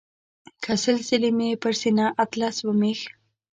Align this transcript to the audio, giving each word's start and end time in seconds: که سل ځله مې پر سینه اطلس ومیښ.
که 0.63 0.73
سل 0.83 0.97
ځله 1.07 1.29
مې 1.37 1.49
پر 1.61 1.73
سینه 1.81 2.05
اطلس 2.23 2.55
ومیښ. 2.63 2.99